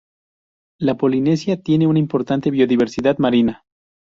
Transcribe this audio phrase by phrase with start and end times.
[0.79, 3.65] La Polinesia tiene una importante biodiversidad marina.